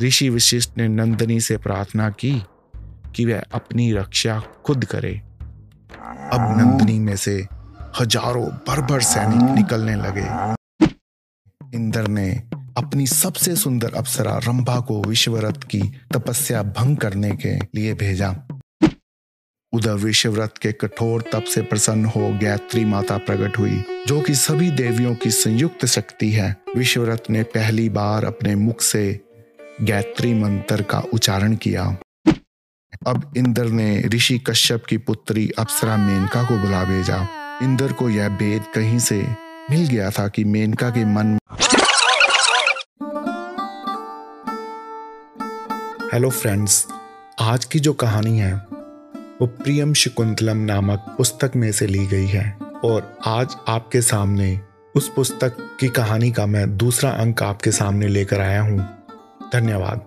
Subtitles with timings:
[0.00, 2.42] ऋषि वशिष्ठ ने नंदनी से प्रार्थना की
[3.14, 5.14] कि वह अपनी रक्षा खुद करे।
[6.32, 7.46] अब नंदनी में से
[8.00, 10.26] हज़ारों बर्बर सैनिक निकलने लगे।
[11.74, 12.42] इंद्र ने
[12.76, 15.80] अपनी सबसे सुंदर अप्सरा रंभा को विश्वरथ की
[16.14, 18.34] तपस्या भंग करने के लिए भेजा।
[19.72, 24.70] उधर विश्वव्रत के कठोर तप से प्रसन्न हो गायत्री माता प्रकट हुई, जो कि सभी
[24.70, 29.20] देवियों की संयुक्त शक्ति है। विश्वव्रत ने पहली बार अपने मुख से
[29.82, 31.96] गायत्री मंत्र का उच्चारण किया।
[33.06, 37.28] अब इंद्र ने ऋषि कश्यप की पुत्री अप्सरा मेनका को बुला भेजा।
[37.62, 39.22] इंद्र को यह भेद कहीं से
[39.70, 41.38] मिल गया था कि मेनका के मन
[46.12, 46.86] हेलो फ्रेंड्स
[47.40, 48.54] आज की जो कहानी है,
[49.40, 54.60] वो प्रियम शकुंतलम नामक पुस्तक में से ली गई है। और आज आपके सामने
[54.94, 58.98] उस पुस्तक की कहानी का मैं दूसरा अंक आपके सामने लेकर आया हूँ।
[59.52, 59.98] धन्यवाद।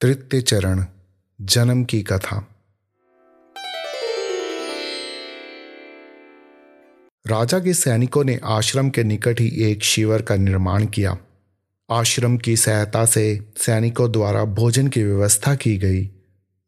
[0.00, 0.84] तृतीय चरण,
[1.40, 2.48] जन्म की कथा।
[7.26, 11.18] राजा के सैनिकों ने आश्रम के निकट ही एक शिविर का निर्माण किया।
[11.90, 16.10] आश्रम की सहायता से सैनिकों द्वारा भोजन की व्यवस्था की गई।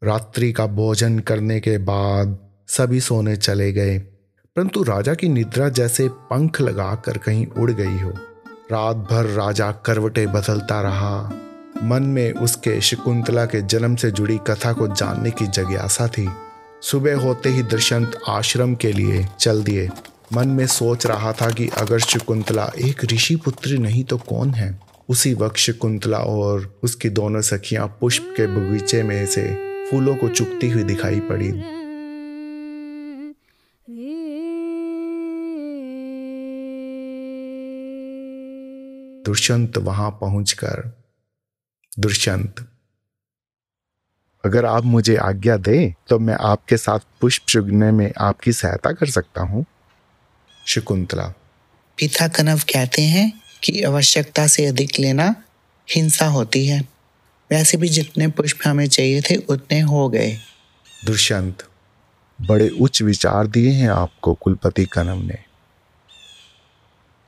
[0.04, 2.38] रात्रि का भोजन करने के बाद
[2.68, 3.98] सभी सोने चले गए।
[4.56, 8.27] परंतु राजा की निद्रा जैसे पंख लगाकर कहीं उड़ गई हो।
[8.72, 11.32] रात भर राजा करवटे बदलता रहा।
[11.82, 16.28] मन में उसके शकुंतला के जन्म से जुड़ी कथा को जानने की जिज्ञासा थी।
[16.82, 19.90] सुबह होते ही दृशंत आश्रम के लिए चल दिए।
[20.32, 24.80] मन में सोच रहा था कि अगर शकुंतला एक ऋषि पुत्री नहीं तो कौन है?
[25.08, 29.54] उसी वक्त शकुंतला और उसकी दोनों सखियाँ पुष्प के बगीचे में से
[29.90, 31.77] फूलों को चुकती हुई दिखाई पड़ी।
[39.28, 41.02] दुष्यंत वहाँ पहुंचकर
[41.98, 42.68] दुष्यंत
[44.44, 49.06] अगर आप मुझे आज्ञा दें तो मैं आपके साथ पुष्प चुगने में आपकी सहायता कर
[49.06, 49.64] सकता हूँ।
[50.66, 51.28] शकुंतला
[51.98, 55.34] पिता कनव कहते हैं कि आवश्यकता से अधिक लेना
[55.90, 56.80] हिंसा होती है।
[57.50, 60.36] वैसे भी जितने पुष्प हमें चाहिए थे उतने हो गए।
[61.06, 61.68] दुष्यंत
[62.42, 65.38] बड़े उच्च विचार दिए हैं आपको कुलपति कनव ने।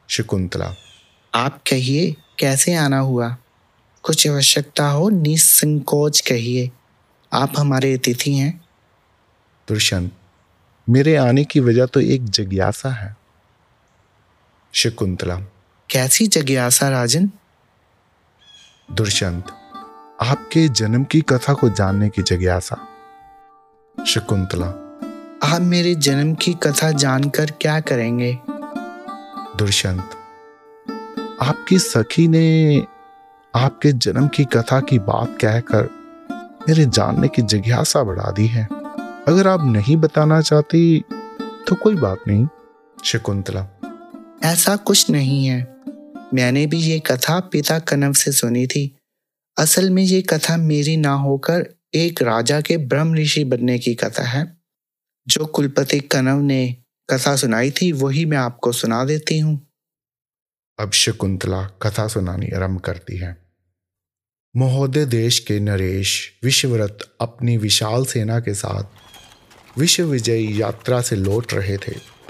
[0.08, 0.74] शकुंतला
[1.34, 3.36] आप कहिए कैसे आना हुआ?
[4.02, 6.70] कुछ आवश्यकता हो निसंकोच कहिए।
[7.32, 8.64] आप हमारे अतिथि हैं।
[9.68, 10.12] दुष्यंत
[10.88, 13.16] मेरे आने की वजह तो एक जिज्ञासा है।
[14.72, 15.36] शकुंतला।
[15.90, 17.30] कैसी जिज्ञासा राजन?
[18.92, 19.46] दुष्यंत
[20.22, 22.88] आपके जन्म की कथा को जानने की जिज्ञासा।
[24.06, 24.66] शकुंतला।
[25.54, 28.38] आप मेरे जन्म की कथा जानकर क्या करेंगे?
[29.56, 30.16] दुष्यंत
[31.42, 32.78] आपकी सखी ने
[33.54, 35.88] आपके जन्म की कथा की बात कहकर
[36.68, 38.68] मेरे जानने की जिज्ञासा बढ़ा दी है।
[39.28, 41.04] अगर आप नहीं बताना चाहती
[41.68, 42.46] तो कोई बात नहीं,
[43.04, 43.66] शकुंतला।
[44.42, 45.76] ऐसा कुछ नहीं है।
[46.34, 48.96] मैंने भी ये कथा पिता कनव से सुनी थी।
[49.58, 54.22] असल में ये कथा मेरी ना होकर एक राजा के ब्रह्म ऋषि बनने की कथा
[54.22, 54.56] है।
[55.28, 56.76] जो कुलपति कनव ने
[57.10, 59.69] कथा सुनाई थी, वही मैं आपको सुना देती हूँ।
[60.80, 63.36] अब शकुंतला कथा सुनानी आरंभ करती है।
[64.56, 68.84] महोदय देश के नरेश, विश्वव्रत अपनी विशाल सेना के साथ
[69.78, 72.20] विश्व विजयी यात्रा से लौट रहे थे।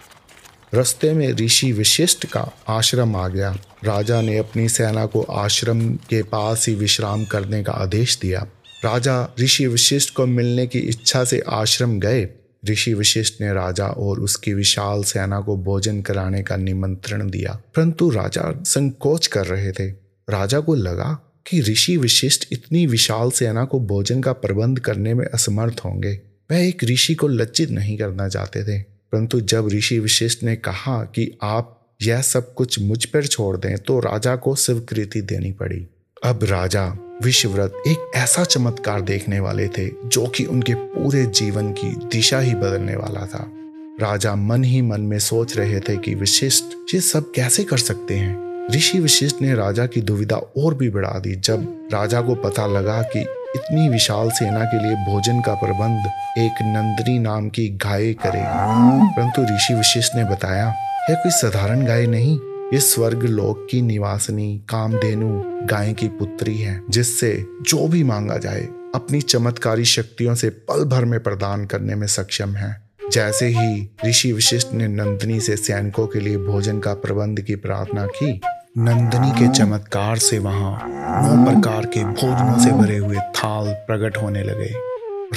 [0.75, 6.23] रस्ते में ऋषि विशिष्ट का आश्रम आ गया। राजा ने अपनी सेना को आश्रम के
[6.23, 8.47] पास ही विश्राम करने का आदेश दिया।
[8.85, 12.29] राजा ऋषि विशिष्ट को मिलने की इच्छा से आश्रम गए।
[12.65, 18.11] ऋषि विशिष्ट ने राजा और उसकी विशाल सेना को भोजन कराने का निमंत्रण दिया, परंतु
[18.11, 19.89] राजा संकोच कर रहे थे।
[20.29, 25.25] राजा को लगा कि ऋषि विशिष्ट इतनी विशाल सेना को भोजन का प्रबंध करने में
[25.27, 26.13] असमर्थ होंगे।
[26.51, 31.03] वह एक ऋषि को लज्जित नहीं करना चाहते थे, परंतु जब ऋषि विशिष्ट ने कहा
[31.05, 35.87] कि आप यह सब कुछ मुझ पर छोड़ दें तो राजा को स्वीकृति देनी पड़ी।
[36.25, 41.89] अब राजा विश्वव्रत एक ऐसा चमत्कार देखने वाले थे, जो कि उनके पूरे जीवन की
[41.89, 43.53] दिशा ही बदलने वाला था।
[44.01, 48.17] राजा मन ही मन में सोच रहे थे कि विशिष्ट, ये सब कैसे कर सकते
[48.17, 48.67] हैं?
[48.75, 53.03] ऋषि विशिष्ट ने राजा की दुविधा और भी बढ़ा दी, जब राजा को पता लगा
[53.03, 53.21] कि
[53.57, 56.07] इतनी विशाल सेना के लिए भोजन का प्रबंध
[56.39, 60.75] एक नंदनी नाम की गाय करेगी। परंतु ऋषि विशिष्ट ने बताया,
[61.11, 62.39] यह कोई साधारण गाय नहीं
[62.73, 68.69] ये स्वर्ग लोक की निवासनी कामधेनु गाय की पुत्री है, जिससे जो भी मांगा जाए,
[68.95, 74.33] अपनी चमत्कारी शक्तियों से पल भर में प्रदान करने में सक्षम है। जैसे ही ऋषि
[74.33, 78.41] विशिष्ट ने नंदनी से सैनिकों के लिए भोजन का प्रबंध की प्रार्थना की,
[78.79, 84.43] नंदनी के चमत्कार से वहाँ नौ प्रकार के भोजनों से भरे हुए थाल प्रकट होने
[84.43, 84.71] लगे।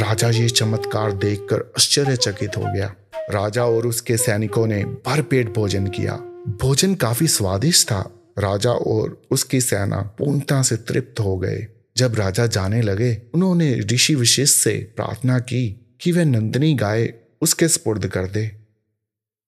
[0.03, 6.19] राजा ये चमत्कार देखकर आश्चर्यचकित हो गया। राजा और उसके सैनिकों ने भरपेट भोजन किया।
[6.47, 7.99] भोजन काफ़ी स्वादिष्ट था।
[8.39, 11.67] राजा और उसकी सेना पूर्णता से तृप्त हो गए।
[11.97, 17.67] जब राजा जाने लगे, उन्होंने ऋषि विशेष से प्रार्थना की कि वह नंदनी गाय उसके
[17.67, 18.47] स्पुर्द कर दे,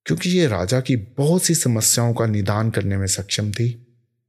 [0.05, 3.87] क्योंकि ये राजा की बहुत सी समस्याओं का निदान करने में सक्षम थी।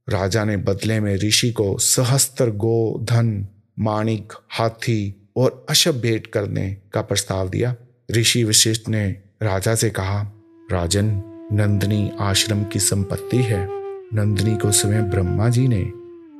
[0.09, 3.47] राजा ने बदले में ऋषि को सहस्त्र गो, धन,
[3.79, 7.75] माणिक, हाथी और अशब भेंट करने का प्रस्ताव दिया।
[8.11, 9.09] ऋषि विशिष्ट ने
[9.41, 10.31] राजा से कहा,
[10.71, 11.21] राजन
[11.53, 13.67] नंदनी आश्रम की संपत्ति है।
[14.13, 15.91] नंदनी को स्वयं ब्रह्मा जी ने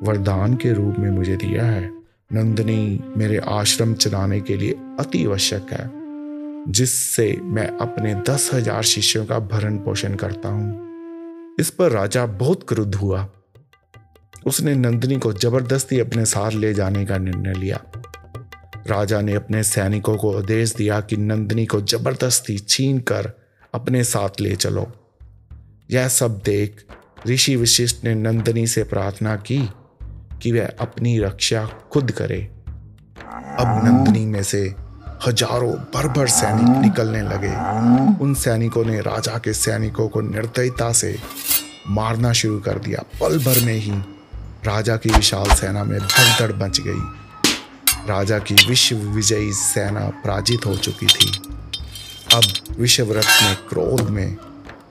[0.04, 1.92] वरदान के रूप में मुझे दिया है।
[2.34, 5.92] नंदनी मेरे आश्रम चलाने के लिए अति आवश्यक है,
[6.72, 12.70] जिससे मैं अपने दस हज़ार शिष्यों का भरण पोषण करता हूँ। इस पर राजा बहुत
[12.70, 13.30] क्रुद्ध हुआ।
[14.46, 17.82] उसने नंदिनी को ज़बरदस्ती अपने साथ ले जाने का निर्णय लिया।
[18.88, 23.47] राजा ने अपने सैनिकों को आदेश दिया कि नंदिनी को ज़बरदस्ती छीन कर
[23.80, 24.88] अपने साथ ले चलो।
[25.92, 26.84] यह सब देख
[27.28, 29.70] ऋषि विशिष्ट ने नंदनी से प्रार्थना की
[30.42, 32.42] कि वह अपनी रक्षा खुद करे।
[33.60, 34.76] अब नंदिनी में से
[35.28, 35.74] हज़ारों
[36.14, 37.54] भर सैनिक निकलने लगे।
[38.24, 41.18] उन सैनिकों ने राजा के सैनिकों को निर्दयता से
[41.88, 43.92] मारना शुरू कर दिया। पल भर में ही
[44.66, 47.00] राजा की विशाल सेना में भगदड़ मच गई।
[48.08, 51.32] राजा की विश्व विजयी सेना पराजित हो चुकी थी।
[52.34, 52.44] अब
[52.80, 54.38] विश्वव्रत ने क्रोध में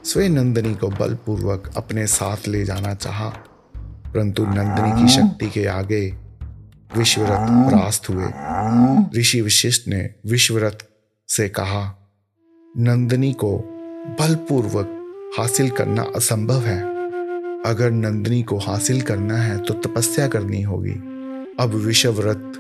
[0.05, 3.29] स्वयं नंदिनी को बलपूर्वक अपने साथ ले जाना चाहा
[3.75, 6.01] परंतु नंदिनी की शक्ति के आगे
[6.97, 8.27] विश्वरथ परास्त हुए।
[9.21, 10.85] ऋषि विशिष्ट ने विश्वरथ
[11.29, 11.85] से कहा
[12.77, 13.57] नंदनी को
[14.21, 16.81] बलपूर्वक हासिल करना असंभव है।
[17.67, 20.95] अगर नंदिनी को हासिल करना है तो तपस्या करनी होगी।
[21.61, 22.53] अब विषव्रत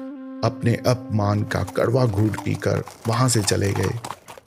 [0.44, 3.98] अपने अपमान का कड़वा घूट पीकर वहाँ से चले गए।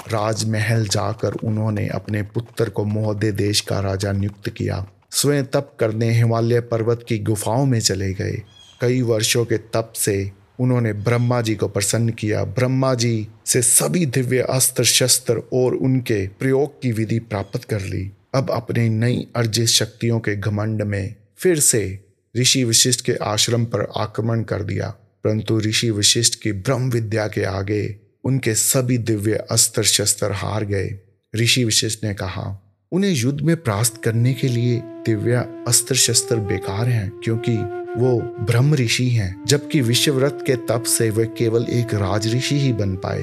[0.08, 6.12] राजमहल जाकर उन्होंने अपने पुत्र को मोहदे देश का राजा नियुक्त किया। स्वयं तप करने
[6.12, 8.44] हिमालय पर्वत की गुफाओं में चले गए।
[8.82, 14.06] कई वर्षों के तप से उन्होंने ब्रह्मा जी को प्रसन्न किया। ब्रह्मा जी से सभी
[14.06, 19.68] दिव्य अस्त्र, शस्त्र और उनके प्रयोग की विधि प्राप्त कर ली। अब अपने नई अर्जित
[19.68, 22.00] शक्तियों के घमंड में फिर से
[22.38, 24.90] ऋषि विशिष्ट के आश्रम पर आक्रमण कर दिया।
[25.24, 27.96] परंतु ऋषि विशिष्ट की ब्रह्म विद्या के आगे
[28.30, 30.90] उनके सभी दिव्य अस्त्र शस्त्र हार गए।
[31.36, 32.46] ऋषि विशिष्ट ने कहा,
[32.92, 35.36] उन्हें युद्ध में प्रास्त करने के लिए दिव्य
[35.68, 37.56] अस्त्र शस्त्र बेकार हैं, क्योंकि
[38.02, 42.74] वो ब्रह्म ऋषि हैं, जबकि विश्वव्रत के तप से वे केवल एक राज ऋषि ही
[42.74, 43.22] बन पाए।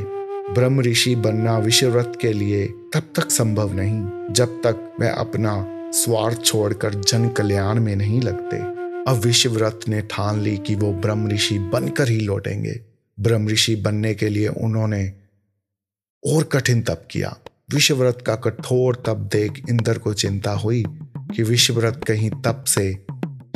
[0.54, 5.54] ब्रह्म ऋषि बनना विश्वव्रत के लिए तब तक संभव नहीं, जब तक वह अपना
[5.92, 8.56] स्वार्थ छोड़कर जन कल्याण में नहीं लगते।
[9.10, 12.80] अब विश्वव्रत ने ठान ली कि वो ब्रह्म ऋषि बनकर ही लौटेंगे।
[13.20, 15.12] ब्रह्म ऋषि बनने के लिए उन्होंने
[16.26, 17.36] और कठिन तप किया।
[17.74, 20.84] विश्वव्रत का कठोर तप देख इंद्र को चिंता हुई
[21.18, 23.06] कि विश्वव्रत कहीं तप से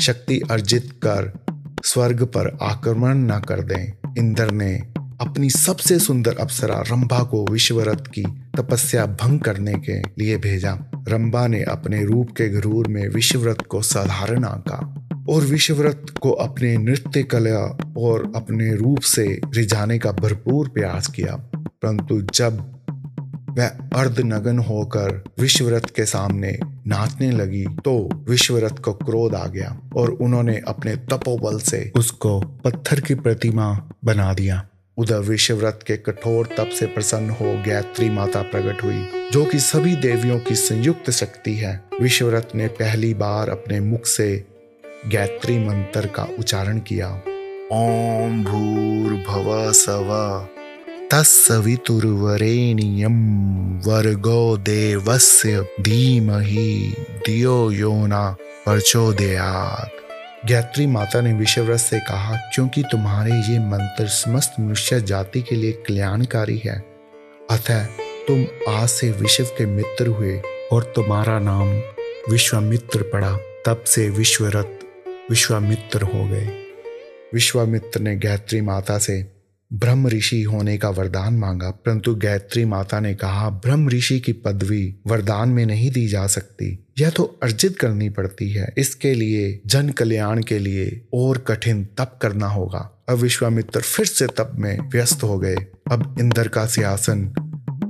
[0.01, 1.45] शक्ति अर्जित कर
[1.85, 4.77] स्वर्ग पर आक्रमण न कर दें। इंद्र ने
[5.21, 8.23] अपनी सबसे सुंदर अप्सरा रंभा को विश्वरथ की
[8.57, 13.83] तपस्या भंग करने के लिए भेजा। रंभा ने अपने रूप के गरूर में विश्वव्रत को
[13.83, 20.69] साधारण आंका और विश्वव्रत को अपने नृत्य कला और अपने रूप से रिझाने का भरपूर
[20.69, 22.81] प्रयास किया। परंतु जब
[23.51, 30.11] वह अर्धनगन होकर विश्वरथ के सामने नाचने लगी तो विश्वरथ को क्रोध आ गया और
[30.11, 34.67] उन्होंने अपने तपोबल से उसको पत्थर की प्रतिमा बना दिया।
[34.97, 39.97] उधर विश्वव्रत के कठोर तप से प्रसन्न हो गायत्री माता प्रकट हुई, जो कि सभी
[39.97, 44.45] देवियों की संयुक्त शक्ति है। विश्वव्रत ने पहली बार अपने मुख से
[45.07, 47.23] गायत्री मंत्र का उच्चारण किया।
[47.73, 50.49] ओम भूर भव सव
[51.11, 53.13] तत्सवितुर्वरेण्यम
[53.87, 56.95] वर्गो देवस्य धीमहि
[57.27, 59.91] दियो योना प्रचोदयात्।
[60.51, 65.73] गायत्री माता ने विश्वव्रत से कहा, क्योंकि तुम्हारे ये मंत्र समस्त मनुष्य जाति के लिए
[65.73, 66.85] कल्याणकारी है,
[67.51, 67.85] अतः
[68.29, 71.83] तुम आज से विश्व के मित्र हुए और तुम्हारा नाम
[72.31, 74.85] विश्वामित्र पड़ा। तब से विश्वरथ,
[75.31, 76.60] विश्वामित्र हो गए।
[77.35, 79.33] विश्वामित्र ने गायत्री माता से,
[79.73, 84.97] ब्रह्म ऋषि होने का वरदान मांगा, परंतु गायत्री माता ने कहा, ब्रह्म ऋषि की पदवी
[85.07, 89.89] वरदान में नहीं दी जा सकती। यह तो अर्जित करनी पड़ती है। इसके लिए, जन
[89.89, 95.23] कल्याण के लिए और कठिन तप करना होगा। अब विश्वामित्र फिर से तप में व्यस्त
[95.23, 95.57] हो गए।
[95.91, 97.29] अब इंद्र का सियासन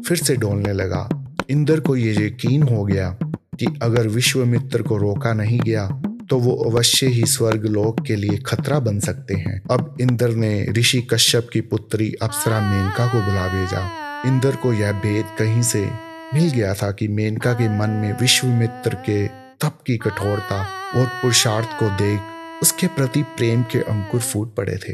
[0.09, 5.32] फिर से डोलने लगा। इंद्र को ये यकीन हो गया कि अगर विश्वामित्र को रोका
[5.32, 6.00] नहीं गया
[6.31, 10.67] तो वो अवश्य ही स्वर्ग लोक के लिए खतरा बन सकते हैं। अब इंद्र ने
[10.73, 13.91] ऋषि कश्यप की पुत्री अप्सरा मेनका को बुला भेजा।
[14.27, 15.91] इंद्र को यह भेद कहीं से
[16.35, 19.27] मिल गया था कि मेनका के मन में विश्वमित्र के
[19.61, 20.63] तप की कठोरता
[20.97, 22.21] और पुरुषार्थ को देख
[22.63, 24.93] उसके प्रति प्रेम के अंकुर फूट पड़े थे।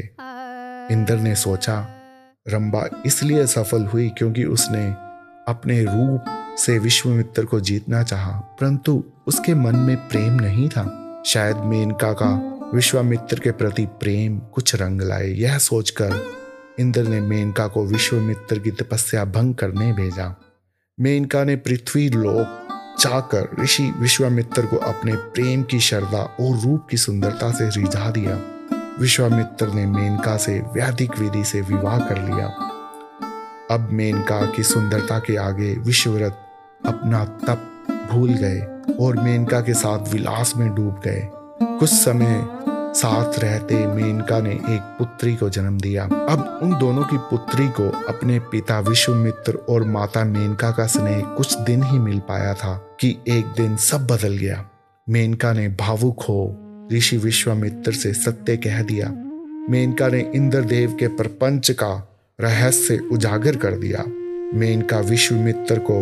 [0.93, 1.87] इंद्र ने सोचा,
[2.49, 4.85] रंबा इसलिए सफल हुई क्योंकि उसने
[5.47, 6.23] अपने रूप
[6.59, 12.59] से विश्वमित्र को जीतना चाहा, परंतु उसके मन में प्रेम नहीं था। शायद मेनका का
[12.73, 16.25] विश्वामित्र के प्रति प्रेम कुछ रंग लाए, यह सोचकर
[16.79, 20.39] इंद्र ने मेनका को विश्वमित्र की तपस्या भंग करने भेजा।
[20.99, 22.67] मेनका ने पृथ्वी लोक
[22.99, 28.41] चाकर ऋषि विश्वामित्र को अपने प्रेम की श्रद्धा और रूप की सुंदरता से रिझा दिया।
[28.99, 32.47] विश्वामित्र ने मेनका से वैदिक विधि से विवाह कर लिया।
[33.71, 36.39] अब मेनका की सुंदरता के आगे विश्वव्रत
[36.85, 41.29] अपना तप भूल गए। और मेनका के साथ विलास में डूब गए।
[41.63, 42.47] कुछ समय
[42.95, 47.89] साथ रहते मेनका ने एक पुत्री को जन्म दिया। अब उन दोनों की पुत्री को
[47.89, 53.17] अपने पिता विश्वमित्र और माता मेनका का स्नेह कुछ दिन ही मिल पाया था कि
[53.27, 54.69] एक दिन सब बदल गया।
[55.09, 56.57] मेनका ने भावुक हो
[56.93, 59.09] ऋषि विश्वामित्र से सत्य कह दिया।
[59.69, 64.03] मेनका ने इंद्रदेव के प्रपंच का रहस्य उजागर कर दिया।
[64.57, 65.99] मेनका विश्वमित्र को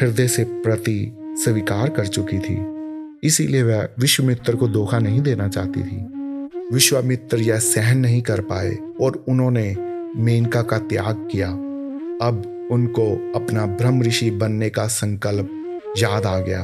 [0.00, 2.66] हृदय से प्रति स्वीकार कर चुकी थी।
[3.22, 5.96] इसीलिए वह विश्वमित्र को धोखा नहीं देना चाहती थी।
[6.74, 9.76] विश्वामित्र यह सहन नहीं कर पाए और उन्होंने
[10.16, 11.48] मेनका का त्याग किया।
[12.22, 16.62] अब उनको अपना ब्रह्म ऋषि बनने का संकल्प याद आ गया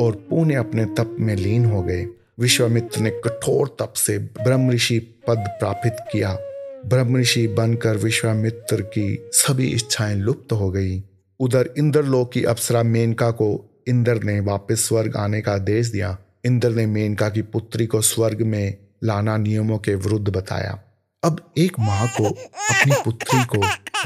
[0.00, 2.06] और पुणे अपने तप में लीन हो गए।
[2.40, 6.38] विश्वामित्र ने कठोर तप से ब्रह्म ऋषि पद प्राप्त किया।
[6.86, 11.04] ब्रह्म ऋषि बनकर विश्वामित्र की सभी इच्छाएँ लुप्त हो गई।
[11.40, 16.70] उधर इंद्रलोक की अप्सरा मेनका को इंद्र ने वापस स्वर्ग आने का आदेश दिया। इंद्र
[16.70, 20.78] ने मेनका की पुत्री को स्वर्ग में लाना नियमों के विरुद्ध बताया।
[21.24, 23.58] अब एक माँ को अपनी पुत्री को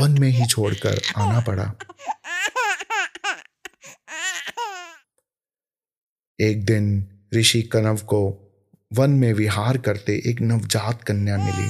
[0.02, 1.72] वन में ही छोड़कर आना पड़ा।
[6.38, 6.86] एक दिन
[7.34, 8.20] ऋषि कनव को
[8.92, 11.68] वन में विहार करते एक नवजात कन्या मिली,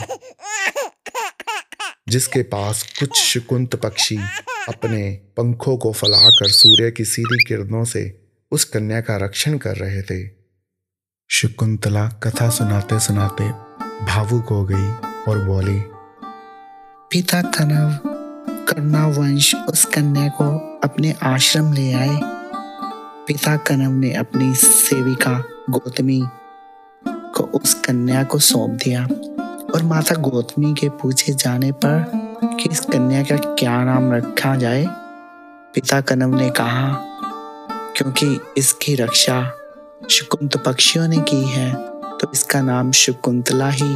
[2.08, 4.18] जिसके पास कुछ शुकुंत पक्षी
[4.68, 10.02] अपने पंखों को फैलाकर सूर्य की सीधी किरणों से उस कन्या का रक्षण कर रहे
[10.02, 10.30] थे।
[11.30, 13.48] शकुंतला कथा सुनाते सुनाते
[14.06, 14.90] भावुक हो गई
[15.28, 15.82] और बोली
[17.10, 17.98] पिता कनव
[18.68, 22.20] कर्णा वंश उस कन्या को अपने आश्रम ले आए।
[23.26, 26.22] पिता कनव ने अपनी सेविका गौतमी
[27.08, 29.04] को उस कन्या को सौंप दिया
[29.74, 32.21] और माता गौतमी के पूछे जाने पर
[32.62, 34.84] कि इस कन्या का क्या नाम रखा जाए?
[35.74, 36.92] पिता कनव ने कहा
[37.96, 39.38] क्योंकि इसकी रक्षा
[40.10, 41.72] शुकुंत पक्षियों ने की है
[42.18, 43.92] तो इसका नाम शुकुंतला ही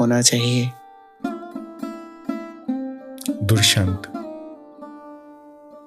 [0.00, 0.70] होना चाहिए।
[3.42, 4.02] दुष्यंत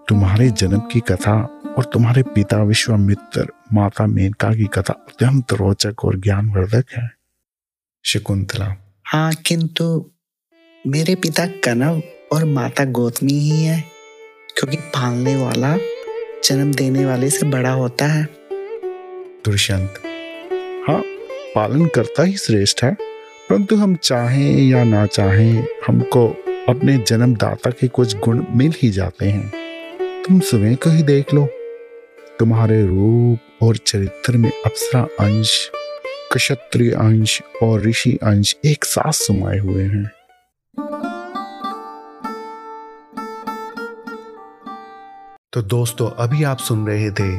[0.09, 1.35] तुम्हारे जन्म की कथा
[1.77, 7.09] और तुम्हारे पिता विश्वामित्र माता मेनका की कथा अत्यंत रोचक और ज्ञानवर्धक है।
[8.05, 8.73] शकुंतला
[9.07, 9.85] हाँ किंतु
[10.87, 12.01] मेरे पिता कनव
[12.33, 13.79] और माता गौतमी ही है,
[14.57, 15.75] क्योंकि पालने वाला
[16.43, 18.27] जन्म देने वाले से बड़ा होता है।
[19.45, 20.01] दुष्यंत
[20.87, 21.01] हाँ
[21.55, 22.93] पालन करता ही श्रेष्ठ है,
[23.49, 26.27] परंतु हम चाहें या ना चाहें, हमको
[26.69, 31.45] अपने जन्मदाता के कुछ गुण मिल ही जाते हैं। तुम स्वयं को ही देख लो,
[32.39, 35.69] तुम्हारे रूप और चरित्र में अप्सरा अंश,
[36.31, 40.11] क्षत्रिय अंश और ऋषि अंश एक साथ समाये हुए हैं।
[45.53, 47.29] तो दोस्तों, अभी आप सुन रहे थे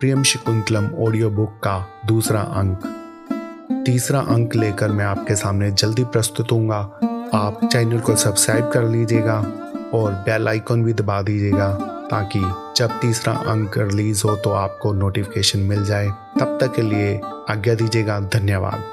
[0.00, 2.82] प्रियम शकुंतलम ऑडियो बुक का दूसरा अंक।
[3.86, 6.76] तीसरा अंक लेकर मैं आपके सामने जल्दी प्रस्तुत होऊँगा।
[7.34, 9.38] आप चैनल को सब्सक्राइब कर लीजिएगा
[9.94, 11.72] और बेल आइकन भी दबा दीजिएगा
[12.10, 12.40] ताकि
[12.76, 16.08] जब तीसरा अंक रिलीज़ हो तो आपको नोटिफिकेशन मिल जाए।
[16.40, 17.20] तब तक के लिए
[17.50, 18.84] आज्ञा दीजिएगा, धन्यवाद।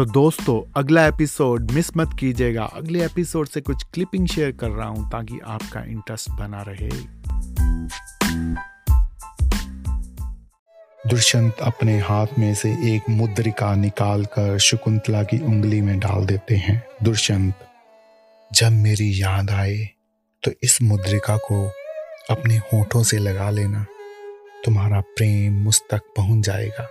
[0.00, 4.86] तो दोस्तों, अगला एपिसोड मिस मत कीजिएगा। अगले एपिसोड से कुछ क्लिपिंग शेयर कर रहा
[4.88, 6.88] हूँ ताकि आपका इंटरेस्ट बना रहे।
[11.08, 16.82] दुष्यंत अपने हाथ में से एक मुद्रिका निकालकर शकुंतला की उंगली में डाल देते हैं।
[17.02, 17.54] दुष्यंत,
[18.50, 19.88] जब मेरी याद आए
[20.42, 21.64] तो इस मुद्रिका को
[22.30, 23.84] अपने होठों से लगा लेना।
[24.64, 26.88] तुम्हारा प्रेम मुझ तक पहुँच जाएगा।